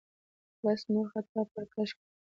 بس 0.63 0.79
نور 0.93 1.05
خط 1.11 1.27
پر 1.53 1.65
کش 1.73 1.89
کړئ. 1.97 2.07